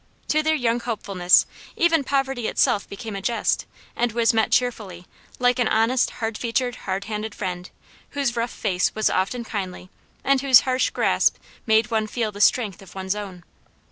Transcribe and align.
To 0.29 0.41
their 0.41 0.55
young 0.55 0.79
hopefulness 0.79 1.45
even 1.77 2.03
poverty 2.03 2.47
itself 2.47 2.89
became 2.89 3.15
a 3.15 3.21
jest; 3.21 3.67
and 3.95 4.11
was 4.13 4.33
met 4.33 4.51
cheerfully, 4.51 5.05
like 5.37 5.59
an 5.59 5.67
honest, 5.67 6.09
hard 6.17 6.39
featured, 6.39 6.75
hard 6.75 7.03
handed 7.03 7.35
friend, 7.35 7.69
whose 8.17 8.35
rough 8.35 8.49
face 8.51 8.95
was 8.95 9.11
often 9.11 9.43
kindly, 9.43 9.91
and 10.23 10.41
whose 10.41 10.61
harsh 10.61 10.89
grasp 10.89 11.37
made 11.67 11.91
one 11.91 12.07
feel 12.07 12.31
the 12.31 12.41
strength 12.41 12.81
of 12.81 12.95
one's 12.95 13.13
own. 13.13 13.43